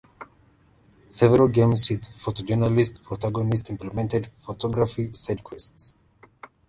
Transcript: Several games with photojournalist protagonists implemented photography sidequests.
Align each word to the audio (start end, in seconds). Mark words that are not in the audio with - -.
Several 1.05 1.47
games 1.49 1.87
with 1.87 2.05
photojournalist 2.17 3.03
protagonists 3.03 3.69
implemented 3.69 4.31
photography 4.43 5.09
sidequests. 5.09 5.93